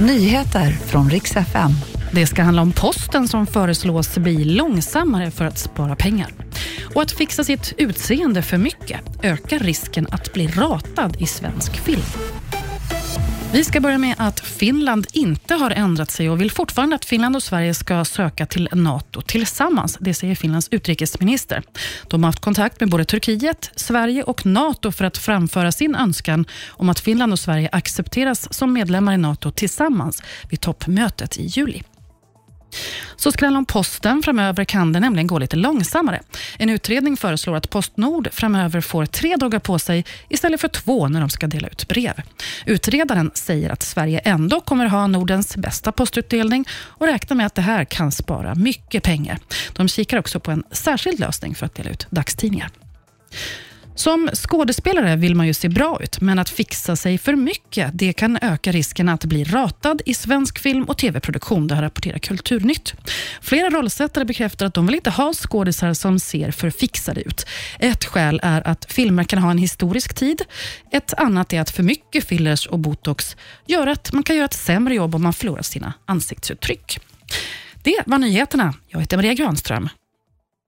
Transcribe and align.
Nyheter 0.00 0.70
från 0.70 1.10
riks 1.10 1.36
FM. 1.36 1.70
Det 2.12 2.26
ska 2.26 2.42
handla 2.42 2.62
om 2.62 2.72
posten 2.72 3.28
som 3.28 3.46
föreslås 3.46 4.18
bli 4.18 4.44
långsammare 4.44 5.30
för 5.30 5.44
att 5.44 5.58
spara 5.58 5.96
pengar. 5.96 6.28
Och 6.94 7.02
att 7.02 7.12
fixa 7.12 7.44
sitt 7.44 7.74
utseende 7.78 8.42
för 8.42 8.56
mycket 8.56 9.00
ökar 9.22 9.58
risken 9.58 10.06
att 10.10 10.32
bli 10.32 10.46
ratad 10.46 11.16
i 11.18 11.26
svensk 11.26 11.76
film. 11.76 12.02
Vi 13.52 13.64
ska 13.64 13.80
börja 13.80 13.98
med 13.98 14.14
att 14.18 14.40
Finland 14.40 15.06
inte 15.12 15.54
har 15.54 15.70
ändrat 15.70 16.10
sig 16.10 16.30
och 16.30 16.40
vill 16.40 16.50
fortfarande 16.50 16.96
att 16.96 17.04
Finland 17.04 17.36
och 17.36 17.42
Sverige 17.42 17.74
ska 17.74 18.04
söka 18.04 18.46
till 18.46 18.68
NATO 18.72 19.20
tillsammans. 19.20 19.98
Det 20.00 20.14
säger 20.14 20.34
Finlands 20.34 20.68
utrikesminister. 20.70 21.62
De 22.08 22.22
har 22.22 22.28
haft 22.28 22.40
kontakt 22.40 22.80
med 22.80 22.90
både 22.90 23.04
Turkiet, 23.04 23.70
Sverige 23.76 24.22
och 24.22 24.46
NATO 24.46 24.92
för 24.92 25.04
att 25.04 25.18
framföra 25.18 25.72
sin 25.72 25.94
önskan 25.94 26.44
om 26.68 26.88
att 26.88 27.00
Finland 27.00 27.32
och 27.32 27.38
Sverige 27.38 27.68
accepteras 27.72 28.54
som 28.54 28.72
medlemmar 28.72 29.14
i 29.14 29.18
NATO 29.18 29.50
tillsammans 29.50 30.22
vid 30.50 30.60
toppmötet 30.60 31.36
i 31.38 31.46
juli. 31.46 31.82
Så 33.18 33.32
ska 33.32 33.40
det 33.40 33.46
handla 33.46 33.58
om 33.58 33.64
posten. 33.64 34.22
Framöver 34.22 34.64
kan 34.64 34.92
det 34.92 35.00
nämligen 35.00 35.26
gå 35.26 35.38
lite 35.38 35.56
långsammare. 35.56 36.22
En 36.58 36.70
utredning 36.70 37.16
föreslår 37.16 37.56
att 37.56 37.70
Postnord 37.70 38.28
framöver 38.32 38.80
får 38.80 39.06
tre 39.06 39.36
dagar 39.36 39.58
på 39.58 39.78
sig 39.78 40.04
istället 40.28 40.60
för 40.60 40.68
två 40.68 41.08
när 41.08 41.20
de 41.20 41.30
ska 41.30 41.46
dela 41.46 41.68
ut 41.68 41.88
brev. 41.88 42.12
Utredaren 42.66 43.30
säger 43.34 43.70
att 43.70 43.82
Sverige 43.82 44.18
ändå 44.18 44.60
kommer 44.60 44.86
ha 44.86 45.06
Nordens 45.06 45.56
bästa 45.56 45.92
postutdelning 45.92 46.64
och 46.72 47.06
räknar 47.06 47.36
med 47.36 47.46
att 47.46 47.54
det 47.54 47.62
här 47.62 47.84
kan 47.84 48.12
spara 48.12 48.54
mycket 48.54 49.02
pengar. 49.02 49.38
De 49.72 49.88
kikar 49.88 50.18
också 50.18 50.40
på 50.40 50.50
en 50.50 50.64
särskild 50.70 51.20
lösning 51.20 51.54
för 51.54 51.66
att 51.66 51.74
dela 51.74 51.90
ut 51.90 52.06
dagstidningar. 52.10 52.70
Som 53.98 54.30
skådespelare 54.32 55.16
vill 55.16 55.34
man 55.34 55.46
ju 55.46 55.54
se 55.54 55.68
bra 55.68 55.98
ut, 56.02 56.20
men 56.20 56.38
att 56.38 56.48
fixa 56.48 56.96
sig 56.96 57.18
för 57.18 57.36
mycket 57.36 57.90
det 57.94 58.12
kan 58.12 58.38
öka 58.42 58.72
risken 58.72 59.08
att 59.08 59.24
bli 59.24 59.44
ratad 59.44 60.02
i 60.06 60.14
svensk 60.14 60.58
film 60.58 60.84
och 60.84 60.98
tv-produktion. 60.98 61.66
Det 61.66 61.74
här 61.74 61.82
rapporterar 61.82 62.18
Kulturnytt. 62.18 62.94
Flera 63.40 63.70
rollsättare 63.70 64.24
bekräftar 64.24 64.66
att 64.66 64.74
de 64.74 64.86
vill 64.86 64.94
inte 64.94 65.10
ha 65.10 65.32
skådisar 65.34 65.94
som 65.94 66.18
ser 66.18 66.50
för 66.50 66.70
fixade 66.70 67.20
ut. 67.20 67.46
Ett 67.78 68.04
skäl 68.04 68.40
är 68.42 68.68
att 68.68 68.92
filmer 68.92 69.24
kan 69.24 69.42
ha 69.42 69.50
en 69.50 69.58
historisk 69.58 70.14
tid. 70.14 70.42
Ett 70.92 71.14
annat 71.14 71.52
är 71.52 71.60
att 71.60 71.70
för 71.70 71.82
mycket 71.82 72.24
fillers 72.24 72.66
och 72.66 72.78
botox 72.78 73.36
gör 73.66 73.86
att 73.86 74.12
man 74.12 74.22
kan 74.22 74.36
göra 74.36 74.44
ett 74.46 74.54
sämre 74.54 74.94
jobb 74.94 75.14
om 75.14 75.22
man 75.22 75.32
förlorar 75.32 75.62
sina 75.62 75.92
ansiktsuttryck. 76.06 77.00
Det 77.82 78.02
var 78.06 78.18
nyheterna. 78.18 78.74
Jag 78.88 79.00
heter 79.00 79.16
Maria 79.16 79.34
Granström. 79.34 79.88